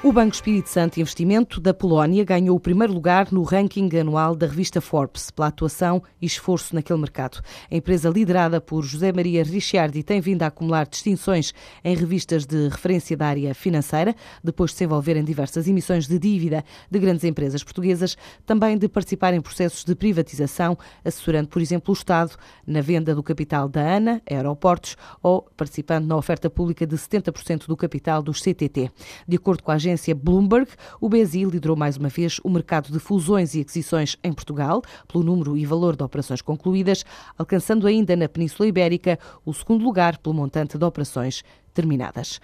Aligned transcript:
O 0.00 0.12
Banco 0.12 0.32
Espírito 0.32 0.68
Santo 0.68 1.00
Investimento 1.00 1.60
da 1.60 1.74
Polónia 1.74 2.24
ganhou 2.24 2.56
o 2.56 2.60
primeiro 2.60 2.92
lugar 2.92 3.32
no 3.32 3.42
ranking 3.42 3.90
anual 3.98 4.36
da 4.36 4.46
revista 4.46 4.80
Forbes 4.80 5.28
pela 5.28 5.48
atuação 5.48 6.00
e 6.22 6.26
esforço 6.26 6.72
naquele 6.72 7.00
mercado. 7.00 7.42
A 7.68 7.74
empresa 7.74 8.08
liderada 8.08 8.60
por 8.60 8.84
José 8.84 9.12
Maria 9.12 9.42
Ricciardi 9.42 10.04
tem 10.04 10.20
vindo 10.20 10.44
a 10.44 10.46
acumular 10.46 10.86
distinções 10.86 11.52
em 11.82 11.96
revistas 11.96 12.46
de 12.46 12.68
referência 12.68 13.16
da 13.16 13.26
área 13.26 13.52
financeira, 13.56 14.14
depois 14.42 14.70
de 14.70 14.76
se 14.76 14.84
envolver 14.84 15.16
em 15.16 15.24
diversas 15.24 15.66
emissões 15.66 16.06
de 16.06 16.16
dívida 16.16 16.64
de 16.88 16.98
grandes 17.00 17.24
empresas 17.24 17.64
portuguesas, 17.64 18.16
também 18.46 18.78
de 18.78 18.88
participar 18.88 19.34
em 19.34 19.40
processos 19.40 19.82
de 19.82 19.96
privatização, 19.96 20.78
assessorando, 21.04 21.48
por 21.48 21.60
exemplo, 21.60 21.92
o 21.92 21.98
Estado 21.98 22.36
na 22.64 22.80
venda 22.80 23.16
do 23.16 23.22
capital 23.22 23.68
da 23.68 23.96
ANA, 23.96 24.22
Aeroportos, 24.30 24.96
ou 25.20 25.42
participando 25.56 26.06
na 26.06 26.16
oferta 26.16 26.48
pública 26.48 26.86
de 26.86 26.94
70% 26.94 27.66
do 27.66 27.76
capital 27.76 28.22
dos 28.22 28.40
CTT. 28.40 28.92
De 29.26 29.36
acordo 29.36 29.64
com 29.64 29.72
a 29.72 29.87
agência 29.88 30.14
Bloomberg, 30.14 30.70
o 31.00 31.08
BSI 31.08 31.44
liderou 31.44 31.76
mais 31.76 31.96
uma 31.96 32.08
vez 32.08 32.38
o 32.44 32.50
mercado 32.50 32.92
de 32.92 32.98
fusões 32.98 33.54
e 33.54 33.60
aquisições 33.60 34.16
em 34.22 34.32
Portugal, 34.32 34.82
pelo 35.10 35.24
número 35.24 35.56
e 35.56 35.64
valor 35.64 35.96
de 35.96 36.02
operações 36.02 36.42
concluídas, 36.42 37.04
alcançando 37.38 37.86
ainda 37.86 38.14
na 38.14 38.28
Península 38.28 38.68
Ibérica 38.68 39.18
o 39.44 39.54
segundo 39.54 39.82
lugar 39.82 40.18
pelo 40.18 40.34
montante 40.34 40.76
de 40.76 40.84
operações 40.84 41.42
terminadas. 41.72 42.40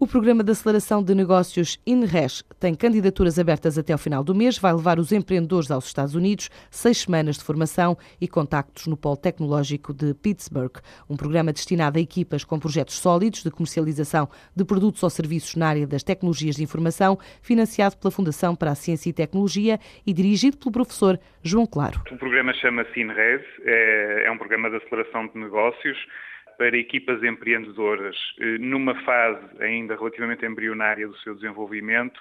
O 0.00 0.06
programa 0.06 0.44
de 0.44 0.52
aceleração 0.52 1.02
de 1.02 1.12
negócios 1.12 1.76
INRES 1.84 2.44
tem 2.60 2.72
candidaturas 2.72 3.36
abertas 3.36 3.76
até 3.76 3.92
ao 3.92 3.98
final 3.98 4.22
do 4.22 4.32
mês, 4.32 4.56
vai 4.56 4.72
levar 4.72 4.96
os 4.96 5.10
empreendedores 5.10 5.72
aos 5.72 5.86
Estados 5.86 6.14
Unidos, 6.14 6.48
seis 6.70 6.98
semanas 6.98 7.36
de 7.36 7.42
formação 7.42 7.98
e 8.20 8.28
contactos 8.28 8.86
no 8.86 8.96
Polo 8.96 9.16
Tecnológico 9.16 9.92
de 9.92 10.14
Pittsburgh. 10.14 10.78
Um 11.10 11.16
programa 11.16 11.52
destinado 11.52 11.98
a 11.98 12.00
equipas 12.00 12.44
com 12.44 12.60
projetos 12.60 12.94
sólidos 12.94 13.42
de 13.42 13.50
comercialização 13.50 14.28
de 14.54 14.64
produtos 14.64 15.02
ou 15.02 15.10
serviços 15.10 15.56
na 15.56 15.70
área 15.70 15.84
das 15.84 16.04
tecnologias 16.04 16.54
de 16.54 16.62
informação, 16.62 17.18
financiado 17.42 17.96
pela 17.96 18.12
Fundação 18.12 18.54
para 18.54 18.70
a 18.70 18.76
Ciência 18.76 19.10
e 19.10 19.12
Tecnologia 19.12 19.80
e 20.06 20.12
dirigido 20.12 20.58
pelo 20.58 20.70
professor 20.70 21.18
João 21.42 21.66
Claro. 21.66 22.00
O 22.08 22.16
programa 22.18 22.54
chama-se 22.54 23.00
INRES, 23.00 23.42
é, 23.64 24.26
é 24.26 24.30
um 24.30 24.38
programa 24.38 24.70
de 24.70 24.76
aceleração 24.76 25.26
de 25.26 25.36
negócios 25.40 25.98
para 26.58 26.76
equipas 26.76 27.22
empreendedoras 27.22 28.16
eh, 28.40 28.58
numa 28.58 28.94
fase 29.02 29.46
ainda 29.60 29.96
relativamente 29.96 30.44
embrionária 30.44 31.06
do 31.06 31.16
seu 31.18 31.34
desenvolvimento 31.34 32.20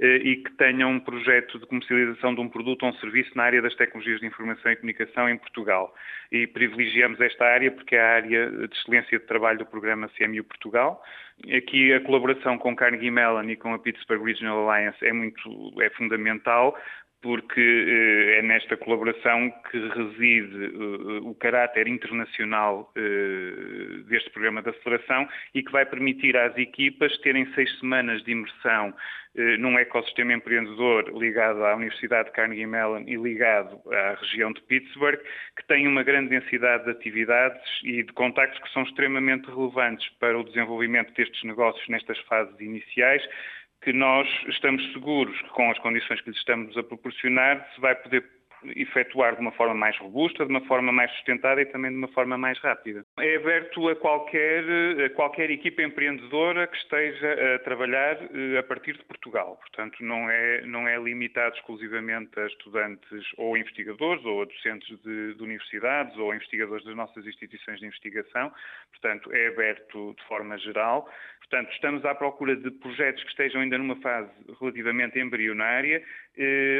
eh, 0.00 0.16
e 0.16 0.36
que 0.36 0.50
tenham 0.52 0.90
um 0.90 1.00
projeto 1.00 1.58
de 1.60 1.66
comercialização 1.66 2.34
de 2.34 2.40
um 2.40 2.48
produto 2.48 2.82
ou 2.82 2.90
um 2.90 2.94
serviço 2.94 3.30
na 3.36 3.44
área 3.44 3.62
das 3.62 3.74
tecnologias 3.76 4.20
de 4.20 4.26
informação 4.26 4.72
e 4.72 4.76
comunicação 4.76 5.28
em 5.28 5.38
Portugal. 5.38 5.94
E 6.30 6.46
privilegiamos 6.48 7.20
esta 7.20 7.44
área 7.44 7.70
porque 7.70 7.94
é 7.94 8.00
a 8.00 8.14
área 8.16 8.50
de 8.50 8.76
excelência 8.76 9.18
de 9.18 9.26
trabalho 9.26 9.58
do 9.58 9.66
programa 9.66 10.10
CMU 10.18 10.42
Portugal. 10.42 11.02
Aqui 11.56 11.92
a 11.92 12.00
colaboração 12.00 12.58
com 12.58 12.74
Carnegie 12.74 13.12
Mellon 13.12 13.48
e 13.48 13.56
com 13.56 13.72
a 13.72 13.78
Pittsburgh 13.78 14.24
Regional 14.24 14.68
Alliance 14.68 15.06
é 15.06 15.12
muito 15.12 15.72
é 15.80 15.88
fundamental 15.90 16.76
porque 17.20 17.60
eh, 17.60 18.38
é 18.38 18.42
nesta 18.42 18.76
colaboração 18.76 19.50
que 19.70 19.78
reside 19.88 20.64
eh, 20.66 21.20
o 21.22 21.34
caráter 21.34 21.88
internacional 21.88 22.92
eh, 22.96 24.02
deste 24.08 24.30
programa 24.30 24.62
de 24.62 24.70
aceleração 24.70 25.28
e 25.54 25.62
que 25.62 25.72
vai 25.72 25.84
permitir 25.84 26.36
às 26.36 26.56
equipas 26.56 27.16
terem 27.18 27.46
seis 27.54 27.76
semanas 27.78 28.22
de 28.24 28.32
imersão 28.32 28.94
num 29.60 29.78
ecossistema 29.78 30.32
empreendedor 30.32 31.16
ligado 31.16 31.64
à 31.64 31.76
Universidade 31.76 32.28
de 32.28 32.34
Carnegie 32.34 32.66
Mellon 32.66 33.04
e 33.06 33.14
ligado 33.14 33.80
à 33.92 34.14
região 34.20 34.52
de 34.52 34.60
Pittsburgh, 34.62 35.20
que 35.56 35.64
tem 35.68 35.86
uma 35.86 36.02
grande 36.02 36.30
densidade 36.30 36.84
de 36.84 36.90
atividades 36.90 37.62
e 37.84 38.02
de 38.02 38.12
contactos 38.14 38.58
que 38.60 38.72
são 38.72 38.82
extremamente 38.82 39.46
relevantes 39.46 40.08
para 40.18 40.36
o 40.36 40.42
desenvolvimento 40.42 41.12
destes 41.14 41.44
negócios 41.44 41.86
nestas 41.88 42.18
fases 42.20 42.58
iniciais, 42.58 43.22
que 43.82 43.92
nós 43.92 44.28
estamos 44.48 44.82
seguros 44.92 45.40
que 45.42 45.48
com 45.50 45.70
as 45.70 45.78
condições 45.78 46.20
que 46.20 46.30
lhes 46.30 46.38
estamos 46.38 46.76
a 46.76 46.82
proporcionar 46.82 47.66
se 47.74 47.80
vai 47.80 47.94
poder 47.94 48.37
efetuar 48.76 49.34
de 49.34 49.40
uma 49.40 49.52
forma 49.52 49.74
mais 49.74 49.96
robusta, 49.98 50.44
de 50.44 50.50
uma 50.50 50.60
forma 50.62 50.92
mais 50.92 51.10
sustentada 51.12 51.60
e 51.60 51.66
também 51.66 51.90
de 51.90 51.96
uma 51.96 52.08
forma 52.08 52.36
mais 52.36 52.58
rápida. 52.58 53.04
É 53.18 53.36
aberto 53.36 53.88
a 53.88 53.96
qualquer, 53.96 54.64
a 55.04 55.10
qualquer 55.10 55.50
equipa 55.50 55.82
empreendedora 55.82 56.66
que 56.66 56.76
esteja 56.76 57.54
a 57.54 57.58
trabalhar 57.60 58.18
eh, 58.34 58.58
a 58.58 58.62
partir 58.62 58.96
de 58.96 59.04
Portugal. 59.04 59.56
Portanto, 59.56 59.96
não 60.00 60.28
é, 60.30 60.62
não 60.62 60.88
é 60.88 60.98
limitado 60.98 61.56
exclusivamente 61.56 62.38
a 62.38 62.46
estudantes 62.46 63.26
ou 63.36 63.56
investigadores 63.56 64.24
ou 64.24 64.42
a 64.42 64.44
docentes 64.44 64.88
de, 65.02 65.34
de 65.34 65.42
universidades 65.42 66.16
ou 66.16 66.30
a 66.30 66.36
investigadores 66.36 66.84
das 66.84 66.96
nossas 66.96 67.26
instituições 67.26 67.80
de 67.80 67.86
investigação. 67.86 68.52
Portanto, 68.90 69.32
é 69.32 69.48
aberto 69.48 70.14
de 70.18 70.24
forma 70.24 70.58
geral. 70.58 71.08
Portanto, 71.50 71.72
estamos 71.72 72.04
à 72.04 72.14
procura 72.14 72.54
de 72.54 72.70
projetos 72.70 73.22
que 73.22 73.30
estejam 73.30 73.62
ainda 73.62 73.78
numa 73.78 73.96
fase 73.96 74.30
relativamente 74.60 75.18
embrionária, 75.18 75.96
eh, 75.96 76.27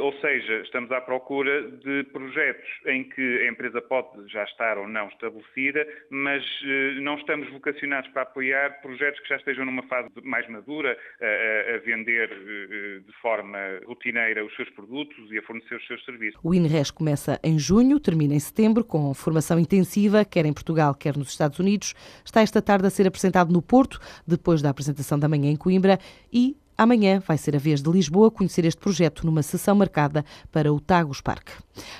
ou 0.00 0.12
seja, 0.20 0.60
estamos 0.60 0.90
à 0.90 1.00
procura 1.00 1.70
de 1.70 2.04
projetos 2.04 2.68
em 2.86 3.04
que 3.04 3.42
a 3.42 3.48
empresa 3.50 3.80
pode 3.82 4.08
já 4.30 4.44
estar 4.44 4.78
ou 4.78 4.88
não 4.88 5.08
estabelecida, 5.08 5.86
mas 6.10 6.42
eh, 6.64 7.00
não 7.00 7.16
estamos 7.16 7.50
vocacionados 7.50 8.10
para 8.10 8.22
apoiar 8.22 8.80
projetos 8.80 9.20
que 9.20 9.28
já 9.28 9.36
estejam 9.36 9.64
numa 9.64 9.82
fase 9.84 10.08
mais 10.22 10.48
madura, 10.48 10.96
a, 11.20 11.74
a 11.74 11.78
vender 11.78 12.30
eh, 12.30 13.00
de 13.06 13.12
forma 13.20 13.58
rotineira 13.86 14.44
os 14.44 14.54
seus 14.56 14.70
produtos 14.70 15.30
e 15.30 15.38
a 15.38 15.42
fornecer 15.42 15.76
os 15.76 15.86
seus 15.86 16.04
serviços. 16.04 16.40
O 16.42 16.54
INRES 16.54 16.90
começa 16.90 17.38
em 17.44 17.58
junho, 17.58 18.00
termina 18.00 18.34
em 18.34 18.40
setembro, 18.40 18.84
com 18.84 19.12
formação 19.12 19.58
intensiva, 19.58 20.24
quer 20.24 20.46
em 20.46 20.52
Portugal, 20.52 20.94
quer 20.94 21.16
nos 21.16 21.30
Estados 21.30 21.58
Unidos. 21.58 21.94
Está 22.24 22.40
esta 22.40 22.62
tarde 22.62 22.86
a 22.86 22.90
ser 22.90 23.06
apresentado 23.06 23.52
no 23.52 23.60
Porto, 23.60 23.98
depois 24.26 24.62
da 24.62 24.70
apresentação 24.70 25.18
da 25.18 25.28
manhã 25.28 25.50
em 25.50 25.56
Coimbra 25.56 25.98
e 26.32 26.56
Amanhã 26.76 27.22
vai 27.26 27.36
ser 27.36 27.54
a 27.54 27.58
vez 27.58 27.82
de 27.82 27.90
Lisboa 27.90 28.30
conhecer 28.30 28.64
este 28.64 28.80
projeto 28.80 29.24
numa 29.26 29.42
sessão 29.42 29.74
marcada 29.74 30.24
para 30.50 30.72
o 30.72 30.80
Tagus 30.80 31.20
Park. 31.20 31.48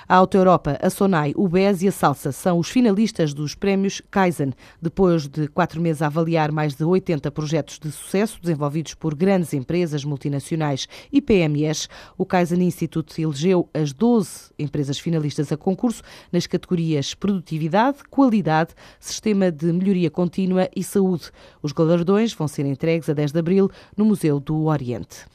A 0.07 0.15
Auto 0.15 0.37
Europa, 0.37 0.77
a 0.81 0.89
Sonai, 0.89 1.33
o 1.35 1.47
BES 1.47 1.81
e 1.81 1.87
a 1.87 1.91
Salsa 1.91 2.31
são 2.31 2.59
os 2.59 2.69
finalistas 2.69 3.33
dos 3.33 3.55
prémios 3.55 4.01
Kaizen, 4.11 4.53
depois 4.81 5.27
de 5.27 5.47
quatro 5.47 5.81
meses 5.81 6.01
a 6.01 6.07
avaliar 6.07 6.51
mais 6.51 6.75
de 6.75 6.83
80 6.83 7.31
projetos 7.31 7.79
de 7.79 7.91
sucesso 7.91 8.39
desenvolvidos 8.41 8.93
por 8.93 9.15
grandes 9.15 9.53
empresas 9.53 10.03
multinacionais 10.03 10.87
e 11.11 11.21
PMEs. 11.21 11.89
O 12.17 12.25
Kaizen 12.25 12.61
Institute 12.61 13.21
elegeu 13.21 13.69
as 13.73 13.93
12 13.93 14.51
empresas 14.59 14.99
finalistas 14.99 15.51
a 15.51 15.57
concurso 15.57 16.03
nas 16.31 16.45
categorias 16.45 17.13
Produtividade, 17.13 17.99
Qualidade, 18.09 18.73
Sistema 18.99 19.51
de 19.51 19.71
Melhoria 19.71 20.11
Contínua 20.11 20.69
e 20.75 20.83
Saúde. 20.83 21.31
Os 21.61 21.71
galardões 21.71 22.33
vão 22.33 22.47
ser 22.47 22.65
entregues 22.65 23.09
a 23.09 23.13
10 23.13 23.31
de 23.31 23.39
abril 23.39 23.69
no 23.95 24.05
Museu 24.05 24.39
do 24.39 24.65
Oriente. 24.65 25.25